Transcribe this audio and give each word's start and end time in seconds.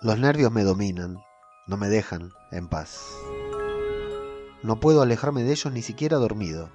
Los 0.00 0.16
nervios 0.16 0.52
me 0.52 0.62
dominan, 0.62 1.24
no 1.66 1.76
me 1.76 1.88
dejan 1.88 2.30
en 2.52 2.68
paz. 2.68 3.16
No 4.62 4.78
puedo 4.78 5.02
alejarme 5.02 5.42
de 5.42 5.50
ellos 5.50 5.72
ni 5.72 5.82
siquiera 5.82 6.18
dormido. 6.18 6.70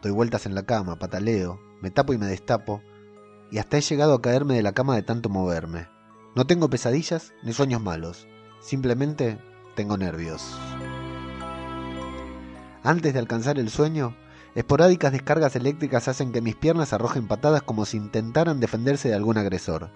Doy 0.00 0.12
vueltas 0.12 0.46
en 0.46 0.54
la 0.54 0.62
cama, 0.62 0.94
pataleo, 0.94 1.58
me 1.80 1.90
tapo 1.90 2.12
y 2.12 2.18
me 2.18 2.26
destapo, 2.26 2.80
y 3.50 3.58
hasta 3.58 3.78
he 3.78 3.80
llegado 3.80 4.14
a 4.14 4.22
caerme 4.22 4.54
de 4.54 4.62
la 4.62 4.74
cama 4.74 4.94
de 4.94 5.02
tanto 5.02 5.28
moverme. 5.28 5.88
No 6.36 6.46
tengo 6.46 6.70
pesadillas 6.70 7.32
ni 7.42 7.52
sueños 7.52 7.82
malos, 7.82 8.28
simplemente 8.60 9.40
tengo 9.74 9.96
nervios. 9.96 10.56
Antes 12.84 13.12
de 13.12 13.18
alcanzar 13.18 13.58
el 13.58 13.70
sueño, 13.70 14.16
esporádicas 14.54 15.10
descargas 15.10 15.56
eléctricas 15.56 16.06
hacen 16.06 16.30
que 16.30 16.40
mis 16.40 16.54
piernas 16.54 16.92
arrojen 16.92 17.26
patadas 17.26 17.62
como 17.62 17.86
si 17.86 17.96
intentaran 17.96 18.60
defenderse 18.60 19.08
de 19.08 19.16
algún 19.16 19.36
agresor. 19.36 19.90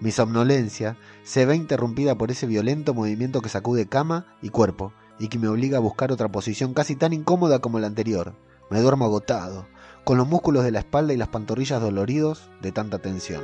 Mi 0.00 0.12
somnolencia 0.12 0.96
se 1.24 1.44
ve 1.44 1.56
interrumpida 1.56 2.16
por 2.16 2.30
ese 2.30 2.46
violento 2.46 2.94
movimiento 2.94 3.40
que 3.40 3.48
sacude 3.48 3.88
cama 3.88 4.26
y 4.40 4.50
cuerpo 4.50 4.92
y 5.18 5.28
que 5.28 5.38
me 5.38 5.48
obliga 5.48 5.78
a 5.78 5.80
buscar 5.80 6.12
otra 6.12 6.28
posición 6.28 6.72
casi 6.72 6.94
tan 6.94 7.12
incómoda 7.12 7.58
como 7.58 7.80
la 7.80 7.88
anterior. 7.88 8.34
Me 8.70 8.80
duermo 8.80 9.06
agotado, 9.06 9.66
con 10.04 10.16
los 10.16 10.28
músculos 10.28 10.62
de 10.62 10.70
la 10.70 10.78
espalda 10.78 11.12
y 11.12 11.16
las 11.16 11.28
pantorrillas 11.28 11.80
doloridos 11.80 12.48
de 12.62 12.70
tanta 12.70 12.98
tensión. 12.98 13.42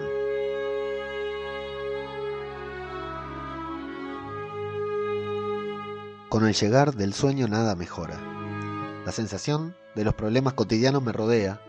Con 6.28 6.46
el 6.46 6.54
llegar 6.54 6.94
del 6.94 7.14
sueño 7.14 7.48
nada 7.48 7.74
mejora. 7.74 8.20
La 9.04 9.12
sensación 9.12 9.74
de 9.94 10.04
los 10.04 10.14
problemas 10.14 10.54
cotidianos 10.54 11.02
me 11.02 11.12
rodea, 11.12 11.60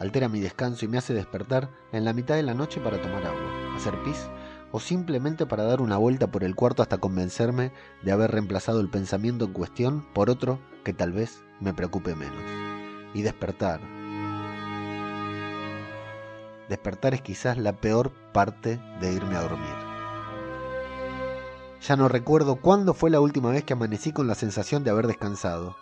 altera 0.00 0.28
mi 0.28 0.40
descanso 0.40 0.84
y 0.84 0.88
me 0.88 0.98
hace 0.98 1.14
despertar 1.14 1.70
en 1.92 2.04
la 2.04 2.12
mitad 2.12 2.34
de 2.34 2.42
la 2.42 2.54
noche 2.54 2.80
para 2.80 3.00
tomar 3.00 3.26
agua, 3.26 3.63
hacer 3.76 4.00
pis 4.02 4.28
o 4.72 4.80
simplemente 4.80 5.46
para 5.46 5.64
dar 5.64 5.80
una 5.80 5.96
vuelta 5.96 6.26
por 6.26 6.42
el 6.42 6.54
cuarto 6.54 6.82
hasta 6.82 6.98
convencerme 6.98 7.72
de 8.02 8.12
haber 8.12 8.32
reemplazado 8.32 8.80
el 8.80 8.88
pensamiento 8.88 9.44
en 9.44 9.52
cuestión 9.52 10.06
por 10.12 10.30
otro 10.30 10.58
que 10.82 10.92
tal 10.92 11.12
vez 11.12 11.42
me 11.60 11.72
preocupe 11.72 12.14
menos. 12.14 12.42
Y 13.14 13.22
despertar. 13.22 13.80
Despertar 16.68 17.14
es 17.14 17.22
quizás 17.22 17.56
la 17.56 17.72
peor 17.74 18.10
parte 18.32 18.80
de 19.00 19.12
irme 19.12 19.36
a 19.36 19.42
dormir. 19.42 19.74
Ya 21.86 21.96
no 21.96 22.08
recuerdo 22.08 22.56
cuándo 22.56 22.94
fue 22.94 23.10
la 23.10 23.20
última 23.20 23.50
vez 23.50 23.62
que 23.62 23.74
amanecí 23.74 24.12
con 24.12 24.26
la 24.26 24.34
sensación 24.34 24.82
de 24.82 24.90
haber 24.90 25.06
descansado 25.06 25.76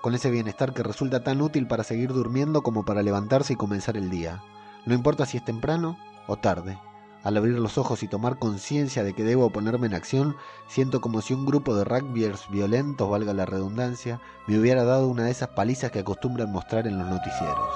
con 0.00 0.14
ese 0.14 0.30
bienestar 0.30 0.72
que 0.72 0.82
resulta 0.82 1.22
tan 1.22 1.42
útil 1.42 1.66
para 1.66 1.84
seguir 1.84 2.12
durmiendo 2.12 2.62
como 2.62 2.84
para 2.84 3.02
levantarse 3.02 3.52
y 3.52 3.56
comenzar 3.56 3.96
el 3.96 4.10
día. 4.10 4.42
No 4.86 4.94
importa 4.94 5.26
si 5.26 5.36
es 5.36 5.44
temprano 5.44 5.98
o 6.26 6.36
tarde. 6.36 6.78
Al 7.22 7.36
abrir 7.36 7.58
los 7.58 7.76
ojos 7.76 8.02
y 8.02 8.08
tomar 8.08 8.38
conciencia 8.38 9.04
de 9.04 9.12
que 9.12 9.24
debo 9.24 9.50
ponerme 9.50 9.86
en 9.86 9.94
acción, 9.94 10.36
siento 10.68 11.00
como 11.00 11.20
si 11.20 11.34
un 11.34 11.44
grupo 11.44 11.74
de 11.74 11.84
rugbyers 11.84 12.48
violentos, 12.50 13.10
valga 13.10 13.34
la 13.34 13.46
redundancia, 13.46 14.20
me 14.46 14.58
hubiera 14.58 14.84
dado 14.84 15.08
una 15.08 15.24
de 15.24 15.30
esas 15.30 15.50
palizas 15.50 15.90
que 15.90 15.98
acostumbran 15.98 16.50
mostrar 16.50 16.86
en 16.86 16.98
los 16.98 17.08
noticieros. 17.08 17.74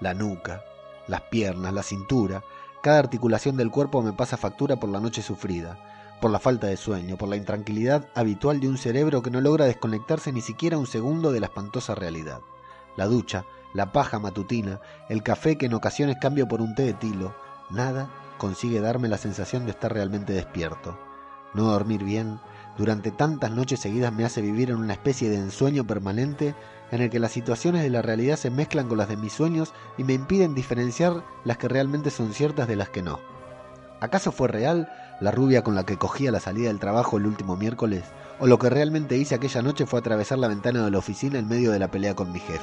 La 0.00 0.14
nuca, 0.14 0.62
las 1.06 1.22
piernas, 1.22 1.72
la 1.72 1.82
cintura, 1.82 2.42
cada 2.82 2.98
articulación 2.98 3.56
del 3.56 3.70
cuerpo 3.70 4.02
me 4.02 4.12
pasa 4.12 4.36
factura 4.36 4.76
por 4.76 4.90
la 4.90 5.00
noche 5.00 5.22
sufrida 5.22 5.78
por 6.20 6.30
la 6.30 6.38
falta 6.38 6.66
de 6.66 6.76
sueño, 6.76 7.16
por 7.16 7.28
la 7.28 7.36
intranquilidad 7.36 8.08
habitual 8.14 8.60
de 8.60 8.68
un 8.68 8.78
cerebro 8.78 9.22
que 9.22 9.30
no 9.30 9.40
logra 9.40 9.66
desconectarse 9.66 10.32
ni 10.32 10.40
siquiera 10.40 10.78
un 10.78 10.86
segundo 10.86 11.30
de 11.30 11.40
la 11.40 11.46
espantosa 11.46 11.94
realidad. 11.94 12.40
La 12.96 13.06
ducha, 13.06 13.44
la 13.74 13.92
paja 13.92 14.18
matutina, 14.18 14.80
el 15.08 15.22
café 15.22 15.58
que 15.58 15.66
en 15.66 15.74
ocasiones 15.74 16.16
cambio 16.20 16.48
por 16.48 16.62
un 16.62 16.74
té 16.74 16.84
de 16.84 16.94
tilo, 16.94 17.34
nada 17.70 18.08
consigue 18.38 18.80
darme 18.80 19.08
la 19.08 19.18
sensación 19.18 19.64
de 19.64 19.70
estar 19.70 19.92
realmente 19.92 20.32
despierto. 20.32 20.98
No 21.54 21.64
dormir 21.64 22.04
bien 22.04 22.40
durante 22.76 23.10
tantas 23.10 23.50
noches 23.50 23.80
seguidas 23.80 24.12
me 24.12 24.24
hace 24.24 24.42
vivir 24.42 24.70
en 24.70 24.76
una 24.76 24.92
especie 24.92 25.30
de 25.30 25.36
ensueño 25.36 25.86
permanente 25.86 26.54
en 26.90 27.00
el 27.00 27.10
que 27.10 27.18
las 27.18 27.32
situaciones 27.32 27.82
de 27.82 27.90
la 27.90 28.02
realidad 28.02 28.36
se 28.36 28.50
mezclan 28.50 28.88
con 28.88 28.98
las 28.98 29.08
de 29.08 29.16
mis 29.16 29.32
sueños 29.32 29.72
y 29.96 30.04
me 30.04 30.12
impiden 30.12 30.54
diferenciar 30.54 31.24
las 31.44 31.56
que 31.56 31.68
realmente 31.68 32.10
son 32.10 32.34
ciertas 32.34 32.68
de 32.68 32.76
las 32.76 32.90
que 32.90 33.02
no. 33.02 33.18
¿Acaso 34.00 34.30
fue 34.30 34.48
real 34.48 34.92
la 35.20 35.30
rubia 35.30 35.64
con 35.64 35.74
la 35.74 35.86
que 35.86 35.96
cogía 35.96 36.30
la 36.30 36.40
salida 36.40 36.68
del 36.68 36.78
trabajo 36.78 37.16
el 37.16 37.26
último 37.26 37.56
miércoles? 37.56 38.04
¿O 38.38 38.46
lo 38.46 38.58
que 38.58 38.68
realmente 38.68 39.16
hice 39.16 39.34
aquella 39.34 39.62
noche 39.62 39.86
fue 39.86 40.00
atravesar 40.00 40.38
la 40.38 40.48
ventana 40.48 40.84
de 40.84 40.90
la 40.90 40.98
oficina 40.98 41.38
en 41.38 41.48
medio 41.48 41.72
de 41.72 41.78
la 41.78 41.90
pelea 41.90 42.14
con 42.14 42.30
mi 42.30 42.38
jefe? 42.38 42.60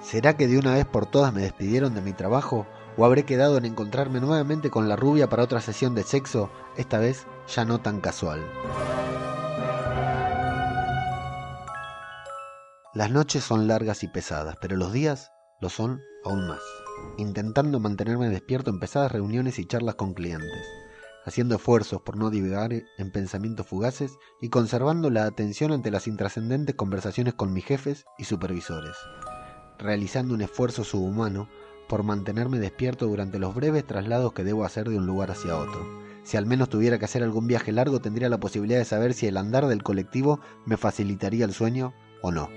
¿Será 0.00 0.36
que 0.36 0.46
de 0.46 0.58
una 0.58 0.74
vez 0.74 0.84
por 0.84 1.06
todas 1.06 1.34
me 1.34 1.42
despidieron 1.42 1.94
de 1.94 2.02
mi 2.02 2.12
trabajo? 2.12 2.66
¿O 2.96 3.04
habré 3.04 3.24
quedado 3.24 3.58
en 3.58 3.64
encontrarme 3.64 4.20
nuevamente 4.20 4.70
con 4.70 4.88
la 4.88 4.96
rubia 4.96 5.28
para 5.28 5.42
otra 5.42 5.60
sesión 5.60 5.94
de 5.94 6.04
sexo, 6.04 6.50
esta 6.76 6.98
vez 6.98 7.26
ya 7.48 7.64
no 7.64 7.80
tan 7.80 8.00
casual? 8.00 8.44
Las 12.94 13.10
noches 13.10 13.42
son 13.42 13.66
largas 13.66 14.04
y 14.04 14.08
pesadas, 14.08 14.56
pero 14.60 14.76
los 14.76 14.92
días 14.92 15.32
lo 15.60 15.68
son 15.68 16.00
aún 16.24 16.46
más 16.46 16.60
intentando 17.16 17.80
mantenerme 17.80 18.28
despierto 18.28 18.70
en 18.70 18.78
pesadas 18.78 19.12
reuniones 19.12 19.58
y 19.58 19.66
charlas 19.66 19.94
con 19.94 20.14
clientes, 20.14 20.66
haciendo 21.24 21.56
esfuerzos 21.56 22.02
por 22.02 22.16
no 22.16 22.30
divagar 22.30 22.72
en 22.72 23.10
pensamientos 23.12 23.66
fugaces 23.66 24.12
y 24.40 24.48
conservando 24.48 25.10
la 25.10 25.24
atención 25.24 25.72
ante 25.72 25.90
las 25.90 26.06
intrascendentes 26.06 26.74
conversaciones 26.74 27.34
con 27.34 27.52
mis 27.52 27.64
jefes 27.64 28.04
y 28.18 28.24
supervisores, 28.24 28.96
realizando 29.78 30.34
un 30.34 30.42
esfuerzo 30.42 30.84
subhumano 30.84 31.48
por 31.88 32.02
mantenerme 32.02 32.58
despierto 32.58 33.06
durante 33.06 33.38
los 33.38 33.54
breves 33.54 33.86
traslados 33.86 34.32
que 34.32 34.44
debo 34.44 34.64
hacer 34.64 34.88
de 34.88 34.96
un 34.96 35.06
lugar 35.06 35.30
hacia 35.30 35.56
otro. 35.56 36.04
Si 36.22 36.36
al 36.36 36.46
menos 36.46 36.70
tuviera 36.70 36.98
que 36.98 37.04
hacer 37.04 37.22
algún 37.22 37.46
viaje 37.46 37.70
largo, 37.70 38.00
tendría 38.00 38.28
la 38.28 38.40
posibilidad 38.40 38.78
de 38.78 38.84
saber 38.84 39.12
si 39.12 39.26
el 39.26 39.36
andar 39.36 39.66
del 39.66 39.82
colectivo 39.82 40.40
me 40.64 40.76
facilitaría 40.76 41.44
el 41.44 41.52
sueño 41.52 41.92
o 42.22 42.32
no. 42.32 42.48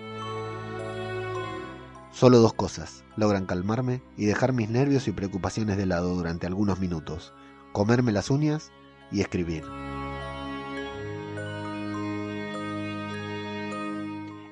Solo 2.11 2.39
dos 2.39 2.53
cosas 2.53 3.03
logran 3.16 3.45
calmarme 3.45 4.01
y 4.16 4.25
dejar 4.25 4.53
mis 4.53 4.69
nervios 4.69 5.07
y 5.07 5.11
preocupaciones 5.11 5.77
de 5.77 5.85
lado 5.85 6.16
durante 6.16 6.47
algunos 6.47 6.79
minutos. 6.79 7.33
Comerme 7.73 8.11
las 8.11 8.31
uñas 8.31 8.71
y 9.11 9.21
escribir. 9.21 9.63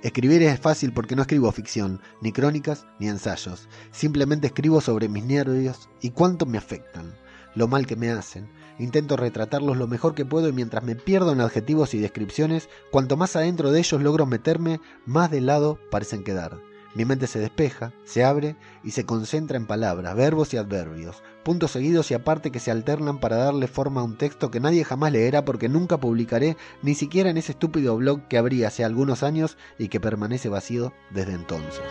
Escribir 0.06 0.44
es 0.44 0.60
fácil 0.60 0.94
porque 0.94 1.16
no 1.16 1.24
escribo 1.24 1.52
ficción, 1.52 2.00
ni 2.22 2.32
crónicas, 2.32 2.86
ni 3.00 3.08
ensayos. 3.08 3.68
Simplemente 3.90 4.46
escribo 4.46 4.80
sobre 4.80 5.10
mis 5.10 5.24
nervios 5.24 5.90
y 6.00 6.12
cuánto 6.12 6.46
me 6.46 6.60
afectan, 6.60 7.16
lo 7.56 7.68
mal 7.68 7.88
que 7.88 7.96
me 7.96 8.12
hacen. 8.12 8.48
Intento 8.78 9.18
retratarlos 9.18 9.78
lo 9.78 9.88
mejor 9.88 10.14
que 10.14 10.24
puedo 10.24 10.48
y 10.48 10.54
mientras 10.54 10.84
me 10.84 10.96
pierdo 10.96 11.32
en 11.32 11.42
adjetivos 11.42 11.96
y 11.96 11.98
descripciones, 11.98 12.70
cuanto 12.92 13.18
más 13.18 13.36
adentro 13.36 13.72
de 13.72 13.80
ellos 13.80 14.00
logro 14.00 14.28
meterme, 14.28 14.80
más 15.08 15.32
de 15.32 15.42
lado 15.42 15.80
parecen 15.90 16.24
quedar. 16.24 16.60
Mi 16.96 17.04
mente 17.04 17.28
se 17.28 17.40
despeja, 17.40 17.92
se 18.06 18.24
abre 18.24 18.56
y 18.82 18.92
se 18.92 19.06
concentra 19.06 19.58
en 19.58 19.68
palabras, 19.68 20.16
verbos 20.16 20.54
y 20.54 20.58
adverbios, 20.58 21.22
puntos 21.44 21.72
seguidos 21.72 22.10
y 22.10 22.14
aparte 22.14 22.52
que 22.52 22.62
se 22.62 22.72
alternan 22.72 23.20
para 23.20 23.36
darle 23.36 23.68
forma 23.68 24.00
a 24.00 24.06
un 24.06 24.18
texto 24.18 24.50
que 24.50 24.62
nadie 24.62 24.86
jamás 24.86 25.12
leerá 25.12 25.44
porque 25.44 25.68
nunca 25.68 25.98
publicaré 25.98 26.56
ni 26.82 26.96
siquiera 26.96 27.30
en 27.30 27.36
ese 27.36 27.52
estúpido 27.52 27.98
blog 27.98 28.30
que 28.30 28.38
abrí 28.38 28.64
hace 28.64 28.86
algunos 28.86 29.24
años 29.24 29.58
y 29.78 29.90
que 29.90 30.00
permanece 30.00 30.48
vacío 30.48 30.94
desde 31.12 31.34
entonces. 31.34 31.84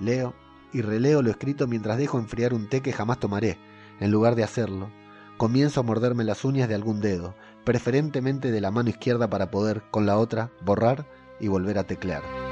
Leo 0.00 0.34
y 0.72 0.82
releo 0.82 1.22
lo 1.22 1.30
escrito 1.30 1.68
mientras 1.68 1.96
dejo 1.96 2.18
enfriar 2.18 2.54
un 2.54 2.68
té 2.68 2.80
que 2.80 2.92
jamás 2.92 3.20
tomaré. 3.20 3.56
En 4.00 4.10
lugar 4.10 4.34
de 4.34 4.42
hacerlo, 4.42 4.90
comienzo 5.36 5.78
a 5.78 5.84
morderme 5.84 6.24
las 6.24 6.44
uñas 6.44 6.68
de 6.68 6.74
algún 6.74 7.00
dedo, 7.00 7.36
preferentemente 7.64 8.50
de 8.50 8.60
la 8.60 8.72
mano 8.72 8.90
izquierda 8.90 9.30
para 9.30 9.52
poder, 9.52 9.84
con 9.92 10.06
la 10.06 10.18
otra, 10.18 10.50
borrar 10.64 11.06
y 11.38 11.46
volver 11.46 11.78
a 11.78 11.84
teclear. 11.84 12.45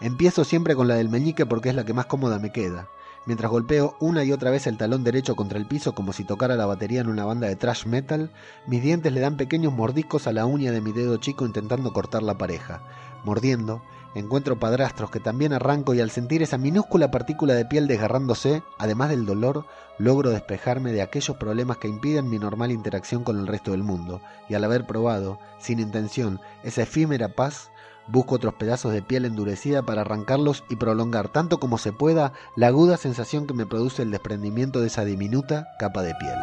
Empiezo 0.00 0.44
siempre 0.44 0.74
con 0.74 0.88
la 0.88 0.96
del 0.96 1.08
meñique 1.08 1.46
porque 1.46 1.68
es 1.68 1.74
la 1.74 1.84
que 1.84 1.94
más 1.94 2.06
cómoda 2.06 2.38
me 2.38 2.52
queda. 2.52 2.88
Mientras 3.26 3.50
golpeo 3.50 3.96
una 4.00 4.22
y 4.22 4.32
otra 4.32 4.50
vez 4.50 4.66
el 4.66 4.76
talón 4.76 5.02
derecho 5.02 5.34
contra 5.34 5.58
el 5.58 5.66
piso 5.66 5.94
como 5.94 6.12
si 6.12 6.24
tocara 6.24 6.56
la 6.56 6.66
batería 6.66 7.00
en 7.00 7.08
una 7.08 7.24
banda 7.24 7.46
de 7.46 7.56
thrash 7.56 7.86
metal, 7.86 8.30
mis 8.66 8.82
dientes 8.82 9.12
le 9.12 9.20
dan 9.20 9.38
pequeños 9.38 9.72
mordiscos 9.72 10.26
a 10.26 10.32
la 10.32 10.44
uña 10.44 10.72
de 10.72 10.82
mi 10.82 10.92
dedo 10.92 11.16
chico 11.16 11.46
intentando 11.46 11.92
cortar 11.94 12.22
la 12.22 12.36
pareja. 12.36 12.82
Mordiendo, 13.24 13.82
encuentro 14.14 14.58
padrastros 14.58 15.10
que 15.10 15.20
también 15.20 15.54
arranco 15.54 15.94
y 15.94 16.00
al 16.00 16.10
sentir 16.10 16.42
esa 16.42 16.58
minúscula 16.58 17.10
partícula 17.10 17.54
de 17.54 17.64
piel 17.64 17.86
desgarrándose, 17.86 18.62
además 18.78 19.08
del 19.08 19.24
dolor, 19.24 19.64
logro 19.98 20.28
despejarme 20.28 20.92
de 20.92 21.00
aquellos 21.00 21.38
problemas 21.38 21.78
que 21.78 21.88
impiden 21.88 22.28
mi 22.28 22.38
normal 22.38 22.72
interacción 22.72 23.24
con 23.24 23.38
el 23.38 23.46
resto 23.46 23.70
del 23.70 23.82
mundo, 23.82 24.20
y 24.50 24.54
al 24.54 24.64
haber 24.64 24.86
probado, 24.86 25.38
sin 25.58 25.80
intención, 25.80 26.40
esa 26.62 26.82
efímera 26.82 27.28
paz, 27.30 27.70
Busco 28.06 28.34
otros 28.34 28.54
pedazos 28.54 28.92
de 28.92 29.02
piel 29.02 29.24
endurecida 29.24 29.82
para 29.82 30.02
arrancarlos 30.02 30.64
y 30.68 30.76
prolongar 30.76 31.28
tanto 31.28 31.58
como 31.58 31.78
se 31.78 31.92
pueda 31.92 32.32
la 32.54 32.66
aguda 32.66 32.96
sensación 32.96 33.46
que 33.46 33.54
me 33.54 33.66
produce 33.66 34.02
el 34.02 34.10
desprendimiento 34.10 34.80
de 34.80 34.88
esa 34.88 35.04
diminuta 35.04 35.68
capa 35.78 36.02
de 36.02 36.14
piel. 36.16 36.36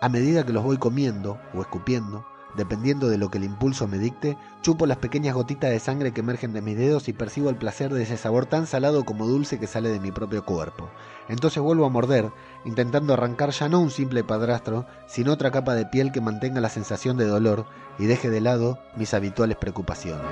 A 0.00 0.08
medida 0.10 0.44
que 0.44 0.52
los 0.52 0.64
voy 0.64 0.78
comiendo 0.78 1.38
o 1.54 1.62
escupiendo, 1.62 2.26
Dependiendo 2.56 3.08
de 3.08 3.18
lo 3.18 3.30
que 3.30 3.38
el 3.38 3.44
impulso 3.44 3.88
me 3.88 3.98
dicte, 3.98 4.36
chupo 4.62 4.86
las 4.86 4.98
pequeñas 4.98 5.34
gotitas 5.34 5.70
de 5.70 5.80
sangre 5.80 6.12
que 6.12 6.20
emergen 6.20 6.52
de 6.52 6.62
mis 6.62 6.76
dedos 6.76 7.08
y 7.08 7.12
percibo 7.12 7.50
el 7.50 7.56
placer 7.56 7.92
de 7.92 8.04
ese 8.04 8.16
sabor 8.16 8.46
tan 8.46 8.66
salado 8.66 9.04
como 9.04 9.26
dulce 9.26 9.58
que 9.58 9.66
sale 9.66 9.88
de 9.88 10.00
mi 10.00 10.12
propio 10.12 10.44
cuerpo. 10.44 10.88
Entonces 11.28 11.62
vuelvo 11.62 11.84
a 11.84 11.90
morder, 11.90 12.30
intentando 12.64 13.12
arrancar 13.12 13.50
ya 13.50 13.68
no 13.68 13.80
un 13.80 13.90
simple 13.90 14.22
padrastro, 14.22 14.86
sino 15.06 15.32
otra 15.32 15.50
capa 15.50 15.74
de 15.74 15.86
piel 15.86 16.12
que 16.12 16.20
mantenga 16.20 16.60
la 16.60 16.68
sensación 16.68 17.16
de 17.16 17.26
dolor 17.26 17.66
y 17.98 18.06
deje 18.06 18.30
de 18.30 18.40
lado 18.40 18.78
mis 18.96 19.14
habituales 19.14 19.56
preocupaciones. 19.56 20.24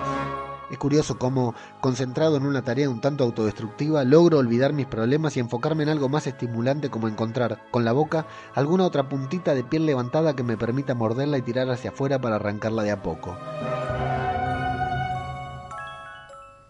Es 0.71 0.79
curioso 0.79 1.19
cómo, 1.19 1.55
concentrado 1.81 2.37
en 2.37 2.47
una 2.47 2.63
tarea 2.63 2.89
un 2.89 3.01
tanto 3.01 3.25
autodestructiva, 3.25 4.05
logro 4.05 4.39
olvidar 4.39 4.73
mis 4.73 4.87
problemas 4.87 5.37
y 5.37 5.41
enfocarme 5.41 5.83
en 5.83 5.91
algo 5.91 6.09
más 6.09 6.27
estimulante 6.27 6.89
como 6.89 7.09
encontrar, 7.09 7.63
con 7.71 7.85
la 7.85 7.93
boca, 7.93 8.27
alguna 8.55 8.85
otra 8.85 9.09
puntita 9.09 9.55
de 9.55 9.65
piel 9.65 9.85
levantada 9.85 10.35
que 10.35 10.43
me 10.43 10.57
permita 10.57 10.95
morderla 10.95 11.39
y 11.39 11.43
tirar 11.43 11.71
hacia 11.71 11.91
afuera 11.91 12.21
para 12.21 12.37
arrancarla 12.37 12.83
de 12.83 12.91
a 12.91 13.03
poco. 13.03 13.37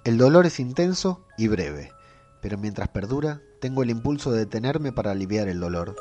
El 0.05 0.19
dolor 0.19 0.47
es 0.47 0.59
intenso 0.59 1.25
y 1.39 1.47
breve, 1.47 1.93
pero 2.41 2.59
mientras 2.59 2.89
perdura, 2.89 3.41
tengo 3.61 3.85
el 3.85 3.91
impulso 3.91 4.33
de 4.33 4.41
detenerme 4.41 4.91
para 4.91 5.13
aliviar 5.13 5.47
el 5.47 5.61
dolor. 5.61 5.95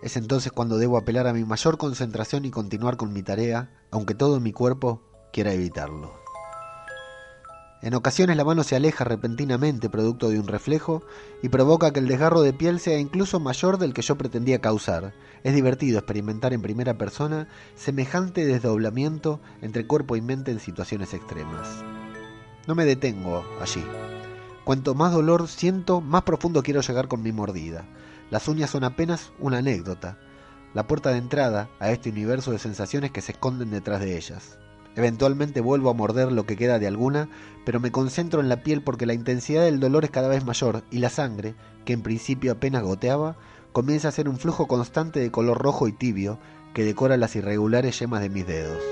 Es 0.00 0.16
entonces 0.16 0.52
cuando 0.52 0.78
debo 0.78 0.96
apelar 0.96 1.26
a 1.26 1.32
mi 1.32 1.44
mayor 1.44 1.76
concentración 1.76 2.44
y 2.44 2.52
continuar 2.52 2.96
con 2.96 3.12
mi 3.12 3.24
tarea, 3.24 3.70
aunque 3.90 4.14
todo 4.14 4.38
mi 4.38 4.52
cuerpo 4.52 5.02
quiera 5.32 5.52
evitarlo. 5.52 6.25
En 7.82 7.94
ocasiones 7.94 8.36
la 8.36 8.44
mano 8.44 8.64
se 8.64 8.74
aleja 8.74 9.04
repentinamente 9.04 9.90
producto 9.90 10.30
de 10.30 10.40
un 10.40 10.48
reflejo 10.48 11.02
y 11.42 11.50
provoca 11.50 11.92
que 11.92 12.00
el 12.00 12.08
desgarro 12.08 12.40
de 12.40 12.54
piel 12.54 12.80
sea 12.80 12.98
incluso 12.98 13.38
mayor 13.38 13.76
del 13.78 13.92
que 13.92 14.02
yo 14.02 14.16
pretendía 14.16 14.60
causar. 14.60 15.12
Es 15.44 15.54
divertido 15.54 15.98
experimentar 15.98 16.54
en 16.54 16.62
primera 16.62 16.96
persona 16.96 17.48
semejante 17.74 18.46
desdoblamiento 18.46 19.40
entre 19.60 19.86
cuerpo 19.86 20.16
y 20.16 20.22
mente 20.22 20.50
en 20.50 20.58
situaciones 20.58 21.12
extremas. 21.12 21.84
No 22.66 22.74
me 22.74 22.86
detengo 22.86 23.44
allí. 23.60 23.84
Cuanto 24.64 24.94
más 24.94 25.12
dolor 25.12 25.46
siento, 25.46 26.00
más 26.00 26.22
profundo 26.22 26.62
quiero 26.62 26.80
llegar 26.80 27.08
con 27.08 27.22
mi 27.22 27.30
mordida. 27.30 27.84
Las 28.30 28.48
uñas 28.48 28.70
son 28.70 28.82
apenas 28.82 29.32
una 29.38 29.58
anécdota, 29.58 30.18
la 30.74 30.86
puerta 30.86 31.10
de 31.10 31.18
entrada 31.18 31.68
a 31.78 31.92
este 31.92 32.10
universo 32.10 32.50
de 32.50 32.58
sensaciones 32.58 33.12
que 33.12 33.20
se 33.20 33.32
esconden 33.32 33.70
detrás 33.70 34.00
de 34.00 34.16
ellas. 34.16 34.58
Eventualmente 34.96 35.60
vuelvo 35.60 35.90
a 35.90 35.94
morder 35.94 36.32
lo 36.32 36.46
que 36.46 36.56
queda 36.56 36.78
de 36.78 36.86
alguna, 36.86 37.28
pero 37.66 37.80
me 37.80 37.92
concentro 37.92 38.40
en 38.40 38.48
la 38.48 38.62
piel 38.62 38.82
porque 38.82 39.04
la 39.04 39.12
intensidad 39.12 39.62
del 39.62 39.78
dolor 39.78 40.04
es 40.04 40.10
cada 40.10 40.28
vez 40.28 40.44
mayor 40.44 40.84
y 40.90 40.98
la 40.98 41.10
sangre, 41.10 41.54
que 41.84 41.92
en 41.92 42.02
principio 42.02 42.52
apenas 42.52 42.82
goteaba, 42.82 43.36
comienza 43.72 44.08
a 44.08 44.12
ser 44.12 44.26
un 44.26 44.38
flujo 44.38 44.66
constante 44.66 45.20
de 45.20 45.30
color 45.30 45.58
rojo 45.58 45.86
y 45.86 45.92
tibio 45.92 46.38
que 46.72 46.82
decora 46.82 47.18
las 47.18 47.36
irregulares 47.36 47.98
yemas 47.98 48.22
de 48.22 48.30
mis 48.30 48.46
dedos. 48.46 48.82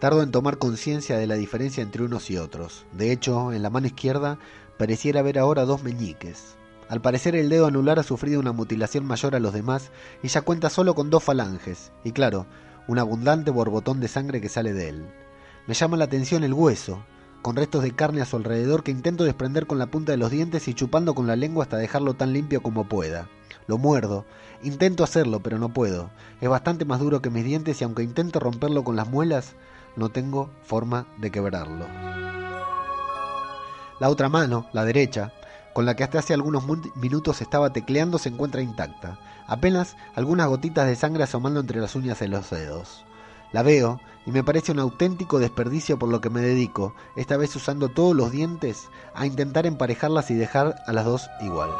Tardo 0.00 0.22
en 0.22 0.30
tomar 0.30 0.58
conciencia 0.58 1.16
de 1.18 1.26
la 1.26 1.34
diferencia 1.34 1.82
entre 1.82 2.02
unos 2.02 2.30
y 2.30 2.36
otros. 2.36 2.86
De 2.92 3.12
hecho, 3.12 3.52
en 3.52 3.62
la 3.62 3.70
mano 3.70 3.86
izquierda 3.86 4.38
pareciera 4.78 5.20
ver 5.22 5.38
ahora 5.38 5.64
dos 5.64 5.82
meñiques, 5.82 6.56
al 6.90 7.00
parecer 7.00 7.36
el 7.36 7.48
dedo 7.48 7.66
anular 7.66 8.00
ha 8.00 8.02
sufrido 8.02 8.40
una 8.40 8.50
mutilación 8.50 9.06
mayor 9.06 9.36
a 9.36 9.38
los 9.38 9.52
demás 9.52 9.92
y 10.24 10.28
ya 10.28 10.40
cuenta 10.40 10.68
solo 10.70 10.96
con 10.96 11.08
dos 11.08 11.22
falanges, 11.22 11.92
y 12.02 12.10
claro, 12.10 12.46
un 12.88 12.98
abundante 12.98 13.52
borbotón 13.52 14.00
de 14.00 14.08
sangre 14.08 14.40
que 14.40 14.48
sale 14.48 14.72
de 14.72 14.88
él. 14.88 15.06
Me 15.68 15.74
llama 15.74 15.96
la 15.96 16.06
atención 16.06 16.42
el 16.42 16.52
hueso, 16.52 17.04
con 17.42 17.54
restos 17.54 17.84
de 17.84 17.92
carne 17.92 18.22
a 18.22 18.26
su 18.26 18.34
alrededor 18.34 18.82
que 18.82 18.90
intento 18.90 19.22
desprender 19.22 19.68
con 19.68 19.78
la 19.78 19.86
punta 19.86 20.10
de 20.10 20.18
los 20.18 20.32
dientes 20.32 20.66
y 20.66 20.74
chupando 20.74 21.14
con 21.14 21.28
la 21.28 21.36
lengua 21.36 21.62
hasta 21.62 21.76
dejarlo 21.76 22.14
tan 22.14 22.32
limpio 22.32 22.60
como 22.60 22.88
pueda. 22.88 23.28
Lo 23.68 23.78
muerdo, 23.78 24.24
intento 24.64 25.04
hacerlo, 25.04 25.38
pero 25.38 25.60
no 25.60 25.68
puedo. 25.68 26.10
Es 26.40 26.48
bastante 26.48 26.84
más 26.84 26.98
duro 26.98 27.22
que 27.22 27.30
mis 27.30 27.44
dientes 27.44 27.80
y 27.80 27.84
aunque 27.84 28.02
intento 28.02 28.40
romperlo 28.40 28.82
con 28.82 28.96
las 28.96 29.08
muelas, 29.08 29.54
no 29.94 30.08
tengo 30.08 30.50
forma 30.64 31.06
de 31.18 31.30
quebrarlo. 31.30 31.86
La 34.00 34.08
otra 34.08 34.28
mano, 34.28 34.66
la 34.72 34.84
derecha, 34.84 35.32
con 35.72 35.86
la 35.86 35.94
que 35.96 36.04
hasta 36.04 36.18
hace 36.18 36.34
algunos 36.34 36.64
minutos 36.96 37.40
estaba 37.40 37.72
tecleando, 37.72 38.18
se 38.18 38.28
encuentra 38.28 38.62
intacta, 38.62 39.18
apenas 39.46 39.96
algunas 40.14 40.48
gotitas 40.48 40.86
de 40.86 40.96
sangre 40.96 41.24
asomando 41.24 41.60
entre 41.60 41.80
las 41.80 41.94
uñas 41.94 42.18
de 42.18 42.28
los 42.28 42.50
dedos. 42.50 43.04
La 43.52 43.62
veo 43.62 44.00
y 44.26 44.30
me 44.30 44.44
parece 44.44 44.72
un 44.72 44.78
auténtico 44.78 45.38
desperdicio 45.38 45.98
por 45.98 46.08
lo 46.08 46.20
que 46.20 46.30
me 46.30 46.40
dedico, 46.40 46.94
esta 47.16 47.36
vez 47.36 47.54
usando 47.56 47.88
todos 47.88 48.14
los 48.14 48.30
dientes, 48.30 48.88
a 49.14 49.26
intentar 49.26 49.66
emparejarlas 49.66 50.30
y 50.30 50.34
dejar 50.34 50.76
a 50.86 50.92
las 50.92 51.04
dos 51.04 51.28
igual. 51.40 51.70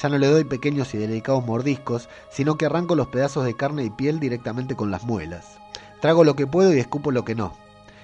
Ya 0.00 0.08
no 0.08 0.18
le 0.18 0.28
doy 0.28 0.44
pequeños 0.44 0.94
y 0.94 0.98
delicados 0.98 1.44
mordiscos, 1.44 2.08
sino 2.30 2.56
que 2.56 2.66
arranco 2.66 2.94
los 2.94 3.08
pedazos 3.08 3.44
de 3.44 3.54
carne 3.54 3.84
y 3.84 3.90
piel 3.90 4.20
directamente 4.20 4.76
con 4.76 4.90
las 4.90 5.04
muelas. 5.04 5.58
Trago 6.00 6.24
lo 6.24 6.36
que 6.36 6.46
puedo 6.46 6.72
y 6.74 6.78
escupo 6.78 7.10
lo 7.10 7.24
que 7.24 7.34
no. 7.34 7.54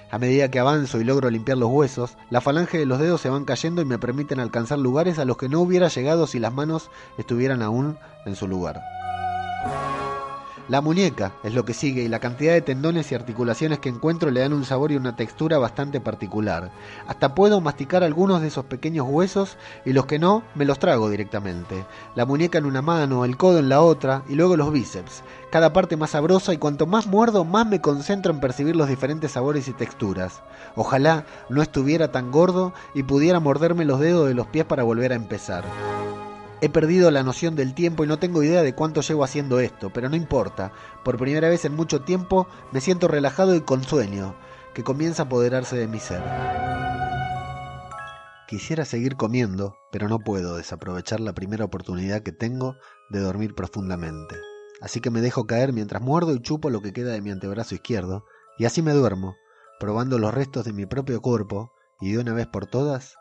A 0.09 0.19
medida 0.19 0.49
que 0.49 0.59
avanzo 0.59 1.01
y 1.01 1.03
logro 1.03 1.29
limpiar 1.29 1.57
los 1.57 1.69
huesos, 1.69 2.17
la 2.29 2.39
falange 2.39 2.77
de 2.77 2.85
los 2.85 2.99
dedos 2.99 3.19
se 3.19 3.29
van 3.29 3.43
cayendo 3.43 3.81
y 3.81 3.85
me 3.85 3.99
permiten 3.99 4.39
alcanzar 4.39 4.79
lugares 4.79 5.19
a 5.19 5.25
los 5.25 5.37
que 5.37 5.49
no 5.49 5.59
hubiera 5.59 5.89
llegado 5.89 6.27
si 6.27 6.39
las 6.39 6.53
manos 6.53 6.89
estuvieran 7.17 7.61
aún 7.61 7.97
en 8.25 8.35
su 8.35 8.47
lugar. 8.47 8.81
La 10.69 10.81
muñeca 10.81 11.31
es 11.43 11.53
lo 11.53 11.63
que 11.63 11.73
sigue 11.73 12.03
y 12.03 12.09
la 12.09 12.19
cantidad 12.19 12.51
de 12.51 12.61
tendones 12.61 13.09
y 13.11 13.15
articulaciones 13.15 13.79
que 13.79 13.87
encuentro 13.87 14.31
le 14.31 14.41
dan 14.41 14.51
un 14.51 14.65
sabor 14.65 14.91
y 14.91 14.97
una 14.97 15.15
textura 15.15 15.57
bastante 15.57 16.01
particular. 16.01 16.71
Hasta 17.07 17.33
puedo 17.33 17.61
masticar 17.61 18.03
algunos 18.03 18.41
de 18.41 18.49
esos 18.49 18.65
pequeños 18.65 19.07
huesos 19.09 19.57
y 19.85 19.93
los 19.93 20.07
que 20.07 20.19
no 20.19 20.43
me 20.55 20.65
los 20.65 20.77
trago 20.77 21.09
directamente. 21.09 21.85
La 22.15 22.25
muñeca 22.25 22.57
en 22.57 22.65
una 22.65 22.81
mano, 22.81 23.23
el 23.23 23.37
codo 23.37 23.59
en 23.59 23.69
la 23.69 23.81
otra 23.81 24.23
y 24.27 24.35
luego 24.35 24.57
los 24.57 24.73
bíceps. 24.73 25.23
Cada 25.51 25.71
parte 25.71 25.95
más 25.95 26.09
sabrosa 26.09 26.53
y 26.53 26.57
cuanto 26.57 26.85
más 26.85 27.07
muerdo 27.07 27.45
más 27.45 27.65
me 27.65 27.79
concentro 27.79 28.33
en 28.33 28.41
percibir 28.41 28.75
los 28.75 28.89
diferentes 28.89 29.31
sabores 29.31 29.69
y 29.69 29.73
texturas. 29.73 30.41
Ojalá 30.75 31.25
no 31.47 31.61
estuviera 31.61 32.11
tan 32.11 32.29
gordo 32.29 32.73
y 32.93 33.03
pudiera 33.03 33.39
morderme 33.39 33.85
los 33.85 34.01
dedos 34.01 34.27
de 34.27 34.33
los 34.33 34.47
pies 34.47 34.65
para 34.65 34.83
volver 34.83 35.13
a 35.13 35.15
empezar. 35.15 35.63
He 36.59 36.69
perdido 36.69 37.11
la 37.11 37.21
noción 37.21 37.55
del 37.55 37.75
tiempo 37.75 38.03
y 38.03 38.07
no 38.07 38.17
tengo 38.17 38.41
idea 38.41 38.63
de 38.63 38.73
cuánto 38.73 39.01
llevo 39.01 39.23
haciendo 39.23 39.59
esto, 39.59 39.91
pero 39.93 40.09
no 40.09 40.15
importa. 40.15 40.71
Por 41.03 41.17
primera 41.17 41.49
vez 41.49 41.65
en 41.65 41.75
mucho 41.75 42.01
tiempo 42.01 42.47
me 42.71 42.81
siento 42.81 43.07
relajado 43.07 43.53
y 43.53 43.61
con 43.61 43.83
sueño, 43.83 44.35
que 44.73 44.83
comienza 44.83 45.23
a 45.23 45.25
apoderarse 45.27 45.77
de 45.77 45.87
mi 45.87 45.99
ser. 45.99 46.23
Quisiera 48.47 48.85
seguir 48.85 49.17
comiendo, 49.17 49.75
pero 49.91 50.07
no 50.07 50.17
puedo 50.17 50.57
desaprovechar 50.57 51.19
la 51.19 51.33
primera 51.33 51.65
oportunidad 51.65 52.23
que 52.23 52.31
tengo 52.31 52.75
de 53.09 53.19
dormir 53.19 53.53
profundamente. 53.53 54.35
Así 54.81 54.99
que 54.99 55.11
me 55.11 55.21
dejo 55.21 55.45
caer 55.45 55.73
mientras 55.73 56.01
muerdo 56.01 56.33
y 56.33 56.41
chupo 56.41 56.71
lo 56.71 56.81
que 56.81 56.93
queda 56.93 57.11
de 57.11 57.21
mi 57.21 57.29
antebrazo 57.29 57.75
izquierdo, 57.75 58.25
y 58.57 58.65
así 58.65 58.81
me 58.81 58.93
duermo, 58.93 59.35
probando 59.79 60.17
los 60.17 60.33
restos 60.33 60.65
de 60.65 60.73
mi 60.73 60.87
propio 60.87 61.21
cuerpo, 61.21 61.71
y 61.99 62.13
de 62.13 62.19
una 62.19 62.33
vez 62.33 62.47
por 62.47 62.65
todas 62.65 63.15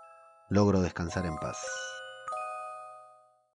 logro 0.48 0.80
descansar 0.80 1.26
en 1.26 1.36
paz. 1.36 1.58